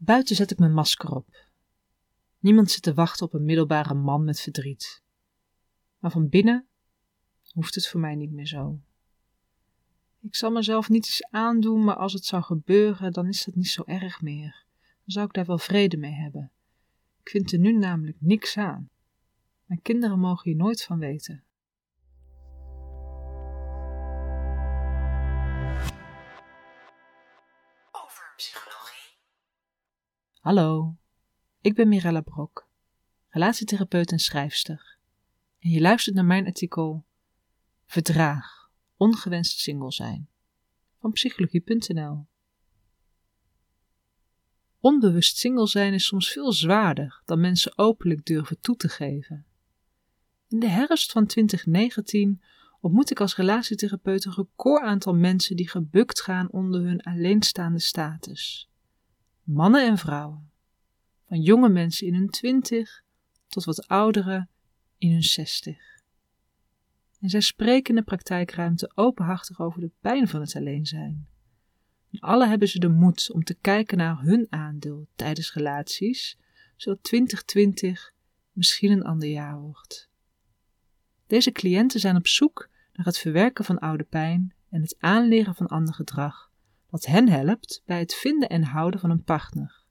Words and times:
Buiten 0.00 0.36
zet 0.36 0.50
ik 0.50 0.58
mijn 0.58 0.72
masker 0.72 1.10
op. 1.10 1.46
Niemand 2.38 2.70
zit 2.70 2.82
te 2.82 2.94
wachten 2.94 3.26
op 3.26 3.34
een 3.34 3.44
middelbare 3.44 3.94
man 3.94 4.24
met 4.24 4.40
verdriet. 4.40 5.02
Maar 5.98 6.10
van 6.10 6.28
binnen 6.28 6.66
hoeft 7.52 7.74
het 7.74 7.88
voor 7.88 8.00
mij 8.00 8.14
niet 8.14 8.32
meer 8.32 8.46
zo. 8.46 8.80
Ik 10.20 10.36
zal 10.36 10.50
mezelf 10.50 10.88
niet 10.88 11.04
eens 11.04 11.26
aandoen, 11.30 11.84
maar 11.84 11.96
als 11.96 12.12
het 12.12 12.24
zou 12.24 12.42
gebeuren, 12.42 13.12
dan 13.12 13.26
is 13.28 13.44
dat 13.44 13.54
niet 13.54 13.68
zo 13.68 13.82
erg 13.86 14.22
meer. 14.22 14.64
Dan 14.80 14.90
zou 15.04 15.26
ik 15.26 15.32
daar 15.32 15.44
wel 15.44 15.58
vrede 15.58 15.96
mee 15.96 16.12
hebben. 16.12 16.52
Ik 17.22 17.28
vind 17.28 17.52
er 17.52 17.58
nu 17.58 17.72
namelijk 17.72 18.16
niks 18.20 18.56
aan. 18.56 18.90
Mijn 19.64 19.82
kinderen 19.82 20.18
mogen 20.18 20.50
hier 20.50 20.56
nooit 20.58 20.82
van 20.82 20.98
weten. 20.98 21.44
Over 27.92 28.32
psychologie. 28.36 29.17
Hallo, 30.48 30.96
ik 31.60 31.74
ben 31.74 31.88
Mirella 31.88 32.20
Brok, 32.20 32.68
relatietherapeut 33.28 34.12
en 34.12 34.18
schrijfster. 34.18 34.98
En 35.58 35.70
je 35.70 35.80
luistert 35.80 36.14
naar 36.14 36.24
mijn 36.24 36.46
artikel 36.46 37.04
Verdraag, 37.86 38.70
ongewenst 38.96 39.58
single 39.58 39.92
zijn 39.92 40.28
van 41.00 41.12
psychologie.nl. 41.12 42.26
Onbewust 44.80 45.36
single 45.36 45.66
zijn 45.66 45.92
is 45.92 46.06
soms 46.06 46.32
veel 46.32 46.52
zwaarder 46.52 47.22
dan 47.24 47.40
mensen 47.40 47.78
openlijk 47.78 48.24
durven 48.24 48.60
toe 48.60 48.76
te 48.76 48.88
geven. 48.88 49.46
In 50.48 50.58
de 50.58 50.68
herfst 50.68 51.12
van 51.12 51.26
2019 51.26 52.42
ontmoet 52.80 53.10
ik 53.10 53.20
als 53.20 53.36
relatietherapeut 53.36 54.24
een 54.24 54.34
record 54.34 54.82
aantal 54.82 55.14
mensen 55.14 55.56
die 55.56 55.68
gebukt 55.68 56.20
gaan 56.20 56.50
onder 56.50 56.82
hun 56.82 57.00
alleenstaande 57.00 57.78
status. 57.78 58.68
Mannen 59.50 59.86
en 59.86 59.98
vrouwen. 59.98 60.50
Van 61.26 61.40
jonge 61.40 61.68
mensen 61.68 62.06
in 62.06 62.14
hun 62.14 62.30
twintig 62.30 63.02
tot 63.46 63.64
wat 63.64 63.88
ouderen 63.88 64.48
in 64.98 65.10
hun 65.10 65.22
zestig. 65.22 65.78
En 67.20 67.28
zij 67.28 67.40
spreken 67.40 67.90
in 67.90 67.94
de 67.94 68.02
praktijkruimte 68.02 68.92
openhartig 68.94 69.60
over 69.60 69.80
de 69.80 69.90
pijn 70.00 70.28
van 70.28 70.40
het 70.40 70.56
alleen 70.56 70.86
zijn. 70.86 71.28
En 72.10 72.20
alle 72.20 72.46
hebben 72.46 72.68
ze 72.68 72.78
de 72.78 72.88
moed 72.88 73.32
om 73.32 73.44
te 73.44 73.54
kijken 73.54 73.98
naar 73.98 74.20
hun 74.20 74.46
aandeel 74.50 75.08
tijdens 75.14 75.52
relaties, 75.52 76.38
zodat 76.76 77.02
2020 77.02 78.12
misschien 78.52 78.90
een 78.90 79.04
ander 79.04 79.28
jaar 79.28 79.60
wordt. 79.60 80.08
Deze 81.26 81.52
cliënten 81.52 82.00
zijn 82.00 82.16
op 82.16 82.26
zoek 82.26 82.68
naar 82.92 83.06
het 83.06 83.18
verwerken 83.18 83.64
van 83.64 83.78
oude 83.78 84.04
pijn 84.04 84.54
en 84.70 84.80
het 84.80 84.96
aanleren 84.98 85.54
van 85.54 85.66
ander 85.66 85.94
gedrag, 85.94 86.47
dat 86.90 87.06
hen 87.06 87.28
helpt 87.28 87.82
bij 87.84 87.98
het 87.98 88.14
vinden 88.14 88.48
en 88.48 88.62
houden 88.62 89.00
van 89.00 89.10
een 89.10 89.24
partner. 89.24 89.84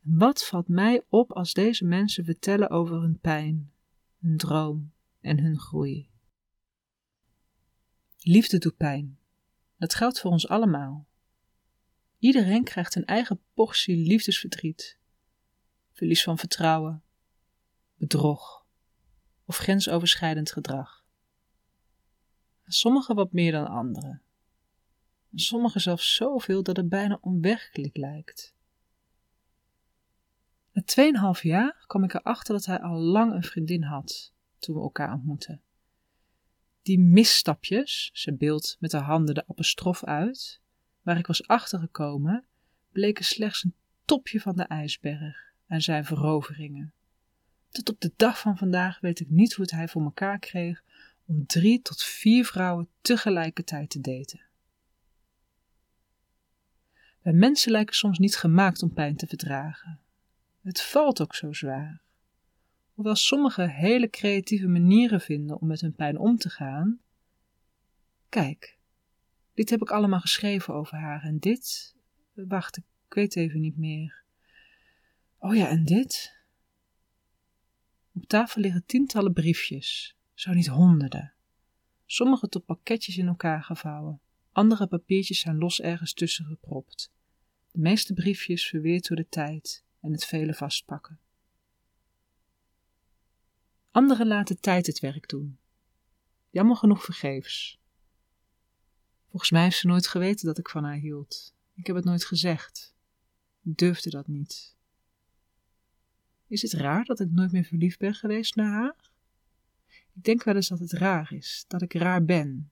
Wat 0.00 0.46
valt 0.46 0.68
mij 0.68 1.04
op 1.08 1.32
als 1.32 1.52
deze 1.52 1.84
mensen 1.84 2.24
vertellen 2.24 2.70
over 2.70 3.00
hun 3.00 3.18
pijn, 3.20 3.72
hun 4.18 4.36
droom 4.36 4.92
en 5.20 5.38
hun 5.38 5.58
groei? 5.58 6.10
Liefde 8.18 8.58
doet 8.58 8.76
pijn. 8.76 9.18
Dat 9.76 9.94
geldt 9.94 10.20
voor 10.20 10.30
ons 10.30 10.48
allemaal. 10.48 11.06
Iedereen 12.18 12.64
krijgt 12.64 12.94
een 12.94 13.04
eigen 13.04 13.40
portie 13.54 13.96
liefdesverdriet, 13.96 14.98
verlies 15.92 16.22
van 16.22 16.38
vertrouwen, 16.38 17.02
bedrog 17.94 18.66
of 19.44 19.56
grensoverschrijdend 19.56 20.52
gedrag. 20.52 21.04
Sommigen 22.64 23.14
wat 23.14 23.32
meer 23.32 23.52
dan 23.52 23.66
anderen. 23.66 24.22
Sommigen 25.34 25.80
zelfs 25.80 26.14
zoveel 26.14 26.62
dat 26.62 26.76
het 26.76 26.88
bijna 26.88 27.18
onwerkelijk 27.20 27.96
lijkt. 27.96 28.54
Na 30.72 30.82
2,5 31.36 31.40
jaar 31.42 31.84
kwam 31.86 32.04
ik 32.04 32.14
erachter 32.14 32.54
dat 32.54 32.64
hij 32.64 32.80
al 32.80 32.98
lang 32.98 33.32
een 33.32 33.42
vriendin 33.42 33.82
had 33.82 34.32
toen 34.58 34.74
we 34.74 34.80
elkaar 34.80 35.12
ontmoetten. 35.12 35.60
Die 36.82 36.98
misstapjes, 36.98 38.10
ze 38.12 38.34
beeld 38.34 38.76
met 38.80 38.90
de 38.90 38.96
handen 38.96 39.34
de 39.34 39.44
apostrof 39.46 40.04
uit, 40.04 40.60
waar 41.02 41.18
ik 41.18 41.26
was 41.26 41.46
achtergekomen, 41.46 42.44
bleken 42.92 43.24
slechts 43.24 43.64
een 43.64 43.74
topje 44.04 44.40
van 44.40 44.56
de 44.56 44.62
ijsberg 44.62 45.52
en 45.66 45.82
zijn 45.82 46.04
veroveringen. 46.04 46.92
Tot 47.70 47.88
op 47.88 48.00
de 48.00 48.12
dag 48.16 48.38
van 48.38 48.56
vandaag 48.56 49.00
weet 49.00 49.20
ik 49.20 49.30
niet 49.30 49.52
hoe 49.52 49.64
het 49.64 49.74
hij 49.74 49.88
voor 49.88 50.02
elkaar 50.02 50.38
kreeg 50.38 50.82
om 51.26 51.46
drie 51.46 51.82
tot 51.82 52.02
vier 52.02 52.44
vrouwen 52.44 52.88
tegelijkertijd 53.00 53.90
te 53.90 54.00
daten. 54.00 54.47
Wij 57.22 57.32
mensen 57.32 57.72
lijken 57.72 57.94
soms 57.94 58.18
niet 58.18 58.36
gemaakt 58.36 58.82
om 58.82 58.92
pijn 58.92 59.16
te 59.16 59.26
verdragen. 59.26 60.00
Het 60.62 60.82
valt 60.82 61.20
ook 61.20 61.34
zo 61.34 61.52
zwaar. 61.52 62.00
Hoewel 62.94 63.16
sommigen 63.16 63.70
hele 63.70 64.10
creatieve 64.10 64.68
manieren 64.68 65.20
vinden 65.20 65.60
om 65.60 65.66
met 65.66 65.80
hun 65.80 65.94
pijn 65.94 66.18
om 66.18 66.36
te 66.36 66.50
gaan. 66.50 67.00
Kijk, 68.28 68.78
dit 69.54 69.70
heb 69.70 69.80
ik 69.80 69.90
allemaal 69.90 70.20
geschreven 70.20 70.74
over 70.74 70.98
haar 70.98 71.22
en 71.22 71.38
dit. 71.38 71.96
Wacht, 72.34 72.76
ik 72.76 72.84
weet 73.08 73.36
even 73.36 73.60
niet 73.60 73.76
meer. 73.76 74.22
Oh 75.38 75.54
ja, 75.54 75.68
en 75.68 75.84
dit? 75.84 76.36
Op 78.14 78.26
tafel 78.26 78.60
liggen 78.60 78.84
tientallen 78.86 79.32
briefjes, 79.32 80.16
zo 80.34 80.52
niet 80.52 80.66
honderden. 80.66 81.32
Sommige 82.06 82.48
tot 82.48 82.64
pakketjes 82.64 83.16
in 83.16 83.26
elkaar 83.26 83.62
gevouwen, 83.62 84.20
andere 84.58 84.86
papiertjes 84.86 85.40
zijn 85.40 85.58
los 85.58 85.80
ergens 85.80 86.12
tussen 86.12 86.44
gepropt. 86.44 87.12
De 87.70 87.78
meeste 87.78 88.14
briefjes 88.14 88.68
verweerd 88.68 89.08
door 89.08 89.16
de 89.16 89.28
tijd 89.28 89.84
en 90.00 90.12
het 90.12 90.24
vele 90.24 90.54
vastpakken. 90.54 91.18
Anderen 93.90 94.26
laten 94.26 94.60
tijd 94.60 94.86
het 94.86 95.00
werk 95.00 95.28
doen. 95.28 95.58
Jammer 96.50 96.76
genoeg 96.76 97.04
vergeefs. 97.04 97.78
Volgens 99.28 99.50
mij 99.50 99.62
heeft 99.62 99.78
ze 99.78 99.86
nooit 99.86 100.06
geweten 100.06 100.46
dat 100.46 100.58
ik 100.58 100.68
van 100.68 100.84
haar 100.84 100.98
hield. 100.98 101.54
Ik 101.74 101.86
heb 101.86 101.96
het 101.96 102.04
nooit 102.04 102.24
gezegd. 102.24 102.94
Ik 103.62 103.76
durfde 103.76 104.10
dat 104.10 104.26
niet. 104.26 104.76
Is 106.46 106.62
het 106.62 106.72
raar 106.72 107.04
dat 107.04 107.20
ik 107.20 107.30
nooit 107.30 107.52
meer 107.52 107.64
verliefd 107.64 107.98
ben 107.98 108.14
geweest 108.14 108.54
naar 108.54 108.72
haar? 108.72 109.10
Ik 110.14 110.24
denk 110.24 110.42
wel 110.42 110.54
eens 110.54 110.68
dat 110.68 110.78
het 110.78 110.92
raar 110.92 111.32
is, 111.32 111.64
dat 111.68 111.82
ik 111.82 111.92
raar 111.92 112.24
ben. 112.24 112.70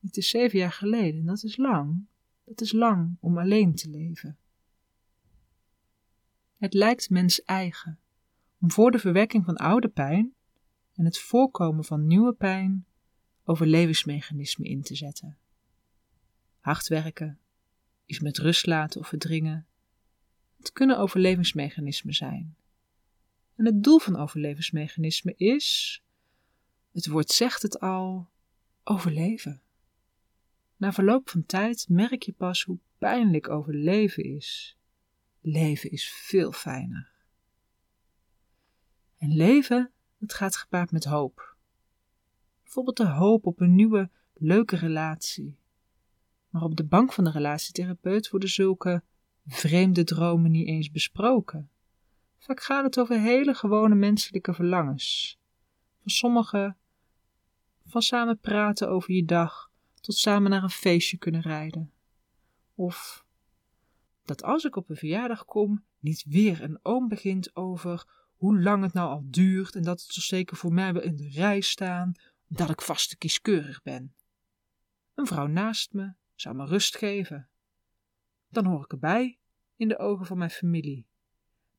Het 0.00 0.16
is 0.16 0.28
zeven 0.28 0.58
jaar 0.58 0.72
geleden, 0.72 1.24
dat 1.24 1.42
is 1.42 1.56
lang. 1.56 2.04
Dat 2.44 2.60
is 2.60 2.72
lang 2.72 3.16
om 3.20 3.38
alleen 3.38 3.74
te 3.74 3.90
leven. 3.90 4.38
Het 6.56 6.74
lijkt 6.74 7.10
mens 7.10 7.42
eigen 7.42 7.98
om 8.60 8.70
voor 8.70 8.90
de 8.90 8.98
verwekking 8.98 9.44
van 9.44 9.56
oude 9.56 9.88
pijn 9.88 10.34
en 10.94 11.04
het 11.04 11.18
voorkomen 11.18 11.84
van 11.84 12.06
nieuwe 12.06 12.32
pijn 12.32 12.86
overlevingsmechanismen 13.44 14.68
in 14.68 14.82
te 14.82 14.94
zetten. 14.94 15.38
Hard 16.60 16.88
werken, 16.88 17.38
iets 18.06 18.20
met 18.20 18.38
rust 18.38 18.66
laten 18.66 19.00
of 19.00 19.08
verdringen. 19.08 19.66
Het 20.56 20.72
kunnen 20.72 20.98
overlevingsmechanismen 20.98 22.14
zijn. 22.14 22.56
En 23.56 23.64
het 23.64 23.82
doel 23.82 23.98
van 23.98 24.16
overlevingsmechanismen 24.16 25.34
is, 25.36 26.02
het 26.92 27.06
woord 27.06 27.30
zegt 27.30 27.62
het 27.62 27.80
al, 27.80 28.28
overleven. 28.84 29.62
Na 30.80 30.92
verloop 30.92 31.28
van 31.30 31.46
tijd 31.46 31.86
merk 31.88 32.22
je 32.22 32.32
pas 32.32 32.64
hoe 32.64 32.78
pijnlijk 32.98 33.48
overleven 33.48 34.24
is. 34.24 34.78
Leven 35.40 35.90
is 35.90 36.08
veel 36.08 36.52
fijner. 36.52 37.10
En 39.16 39.36
leven 39.36 39.90
het 40.18 40.34
gaat 40.34 40.56
gepaard 40.56 40.92
met 40.92 41.04
hoop. 41.04 41.56
Bijvoorbeeld 42.62 42.96
de 42.96 43.06
hoop 43.06 43.46
op 43.46 43.60
een 43.60 43.74
nieuwe, 43.74 44.10
leuke 44.34 44.76
relatie. 44.76 45.58
Maar 46.48 46.62
op 46.62 46.76
de 46.76 46.84
bank 46.84 47.12
van 47.12 47.24
de 47.24 47.30
relatietherapeut 47.30 48.30
worden 48.30 48.48
zulke 48.48 49.02
vreemde 49.46 50.04
dromen 50.04 50.50
niet 50.50 50.66
eens 50.66 50.90
besproken. 50.90 51.70
Vaak 52.38 52.62
gaat 52.62 52.84
het 52.84 53.00
over 53.00 53.20
hele 53.20 53.54
gewone 53.54 53.94
menselijke 53.94 54.54
verlangens. 54.54 55.38
Van 56.00 56.10
sommigen 56.10 56.76
van 57.86 58.02
samen 58.02 58.38
praten 58.38 58.88
over 58.88 59.14
je 59.14 59.24
dag 59.24 59.69
tot 60.00 60.14
samen 60.14 60.50
naar 60.50 60.62
een 60.62 60.70
feestje 60.70 61.16
kunnen 61.16 61.40
rijden. 61.40 61.92
Of 62.74 63.24
dat 64.24 64.42
als 64.42 64.64
ik 64.64 64.76
op 64.76 64.90
een 64.90 64.96
verjaardag 64.96 65.44
kom, 65.44 65.84
niet 65.98 66.24
weer 66.28 66.62
een 66.62 66.78
oom 66.82 67.08
begint 67.08 67.56
over 67.56 68.06
hoe 68.36 68.60
lang 68.60 68.82
het 68.82 68.92
nou 68.92 69.10
al 69.10 69.22
duurt 69.24 69.74
en 69.74 69.82
dat 69.82 70.00
het 70.02 70.12
zo 70.12 70.20
zeker 70.20 70.56
voor 70.56 70.72
mij 70.72 70.92
wel 70.92 71.02
in 71.02 71.16
de 71.16 71.28
rij 71.28 71.60
staan, 71.60 72.12
dat 72.46 72.70
ik 72.70 72.80
vast 72.80 73.08
te 73.08 73.16
kieskeurig 73.16 73.82
ben. 73.82 74.14
Een 75.14 75.26
vrouw 75.26 75.46
naast 75.46 75.92
me 75.92 76.12
zou 76.34 76.54
me 76.54 76.66
rust 76.66 76.96
geven. 76.96 77.48
Dan 78.48 78.64
hoor 78.64 78.84
ik 78.84 78.92
erbij 78.92 79.38
in 79.76 79.88
de 79.88 79.98
ogen 79.98 80.26
van 80.26 80.38
mijn 80.38 80.50
familie. 80.50 81.06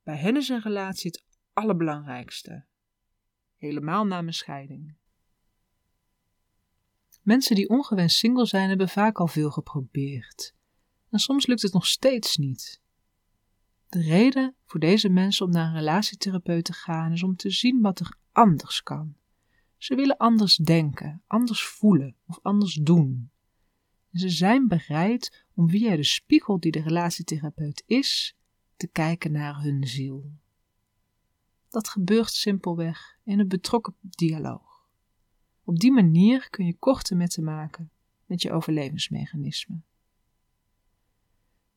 Bij 0.04 0.18
hen 0.18 0.38
is 0.38 0.50
een 0.50 0.62
relatie 0.62 1.12
het 1.12 1.24
allerbelangrijkste. 1.54 2.66
Helemaal 3.56 4.06
na 4.06 4.22
mijn 4.22 4.34
scheiding. 4.34 4.96
Mensen 7.22 7.56
die 7.56 7.70
ongewenst 7.70 8.18
single 8.18 8.46
zijn, 8.46 8.70
hebben 8.70 8.90
vaak 8.90 9.20
al 9.20 9.28
veel 9.28 9.52
geprobeerd. 9.52 10.54
En 11.10 11.20
soms 11.20 11.46
lukt 11.46 11.62
het 11.62 11.74
nog 11.74 11.88
steeds 11.88 12.38
niet. 12.38 12.82
De 13.90 14.02
reden 14.02 14.56
voor 14.66 14.80
deze 14.80 15.10
mensen 15.10 15.46
om 15.46 15.52
naar 15.52 15.68
een 15.68 15.74
relatietherapeut 15.74 16.66
te 16.66 16.74
gaan 16.74 17.12
is 17.12 17.24
om 17.24 17.36
te 17.36 17.50
zien 17.50 17.82
wat 17.82 18.00
er 18.00 18.18
anders 18.32 18.84
kan. 18.84 19.16
Ze 19.78 19.96
willen 19.96 20.18
anders 20.18 20.56
denken, 20.56 21.24
anders 21.28 21.64
voelen 21.64 22.16
of 22.28 22.40
anders 22.42 22.74
doen. 22.74 23.32
En 24.12 24.20
ze 24.20 24.30
zijn 24.30 24.68
bereid 24.68 25.46
om 25.54 25.70
via 25.70 25.96
de 25.96 26.04
spiegel 26.04 26.60
die 26.60 26.72
de 26.72 26.82
relatietherapeut 26.82 27.84
is, 27.86 28.36
te 28.76 28.88
kijken 28.88 29.32
naar 29.32 29.62
hun 29.62 29.88
ziel. 29.88 30.32
Dat 31.70 31.88
gebeurt 31.88 32.32
simpelweg 32.32 33.18
in 33.24 33.40
een 33.40 33.48
betrokken 33.48 33.96
dialoog. 34.02 34.71
Op 35.64 35.80
die 35.80 35.92
manier 35.92 36.50
kun 36.50 36.66
je 36.66 36.78
korte 36.78 37.16
metten 37.16 37.44
maken 37.44 37.92
met 38.26 38.42
je 38.42 38.52
overlevingsmechanismen. 38.52 39.86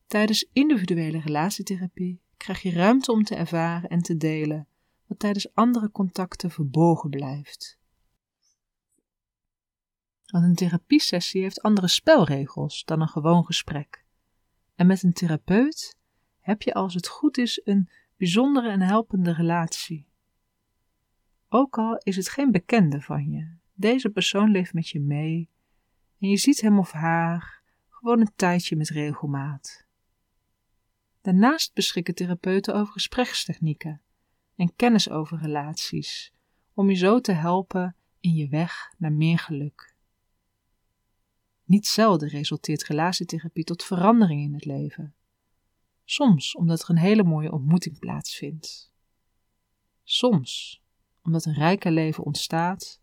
Tijdens 0.07 0.49
individuele 0.53 1.19
relatietherapie 1.19 2.21
krijg 2.37 2.61
je 2.61 2.71
ruimte 2.71 3.11
om 3.11 3.23
te 3.23 3.35
ervaren 3.35 3.89
en 3.89 3.99
te 3.99 4.17
delen 4.17 4.67
wat 5.07 5.19
tijdens 5.19 5.53
andere 5.53 5.91
contacten 5.91 6.51
verborgen 6.51 7.09
blijft. 7.09 7.79
Want 10.25 10.45
een 10.45 10.55
therapiesessie 10.55 11.41
heeft 11.41 11.61
andere 11.61 11.87
spelregels 11.87 12.85
dan 12.85 13.01
een 13.01 13.07
gewoon 13.07 13.45
gesprek. 13.45 14.05
En 14.75 14.87
met 14.87 15.03
een 15.03 15.13
therapeut 15.13 15.97
heb 16.39 16.61
je 16.61 16.73
als 16.73 16.93
het 16.93 17.07
goed 17.07 17.37
is 17.37 17.61
een 17.63 17.89
bijzondere 18.17 18.69
en 18.69 18.81
helpende 18.81 19.33
relatie. 19.33 20.07
Ook 21.49 21.77
al 21.77 21.97
is 21.97 22.15
het 22.15 22.29
geen 22.29 22.51
bekende 22.51 23.01
van 23.01 23.29
je, 23.31 23.57
deze 23.75 24.09
persoon 24.09 24.51
leeft 24.51 24.73
met 24.73 24.89
je 24.89 24.99
mee 24.99 25.49
en 26.19 26.29
je 26.29 26.37
ziet 26.37 26.61
hem 26.61 26.79
of 26.79 26.91
haar 26.91 27.61
gewoon 27.89 28.19
een 28.19 28.35
tijdje 28.35 28.75
met 28.75 28.89
regelmaat. 28.89 29.85
Daarnaast 31.21 31.73
beschikken 31.73 32.15
therapeuten 32.15 32.75
over 32.75 32.93
gesprekstechnieken 32.93 34.01
en 34.55 34.75
kennis 34.75 35.09
over 35.09 35.37
relaties, 35.37 36.33
om 36.73 36.89
je 36.89 36.95
zo 36.95 37.19
te 37.19 37.31
helpen 37.31 37.95
in 38.19 38.33
je 38.33 38.47
weg 38.47 38.93
naar 38.97 39.13
meer 39.13 39.39
geluk. 39.39 39.95
Niet 41.63 41.87
zelden 41.87 42.29
resulteert 42.29 42.83
relatietherapie 42.83 43.63
tot 43.63 43.83
verandering 43.83 44.41
in 44.41 44.53
het 44.53 44.65
leven. 44.65 45.15
Soms 46.03 46.55
omdat 46.55 46.83
er 46.83 46.89
een 46.89 46.97
hele 46.97 47.23
mooie 47.23 47.51
ontmoeting 47.51 47.99
plaatsvindt. 47.99 48.93
Soms 50.03 50.81
omdat 51.23 51.45
een 51.45 51.53
rijker 51.53 51.91
leven 51.91 52.23
ontstaat 52.23 53.01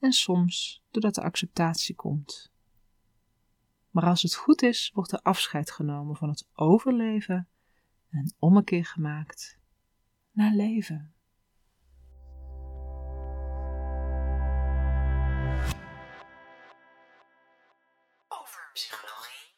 en 0.00 0.12
soms 0.12 0.82
doordat 0.90 1.14
de 1.14 1.22
acceptatie 1.22 1.94
komt. 1.94 2.52
Maar 3.90 4.04
als 4.04 4.22
het 4.22 4.34
goed 4.34 4.62
is, 4.62 4.90
wordt 4.94 5.12
er 5.12 5.22
afscheid 5.22 5.70
genomen 5.70 6.16
van 6.16 6.28
het 6.28 6.48
overleven 6.54 7.48
en 8.08 8.18
een 8.18 8.34
ommekeer 8.38 8.84
gemaakt 8.84 9.58
naar 10.30 10.52
leven. 10.52 11.14
Over 18.28 18.70
psychologie. 18.72 19.49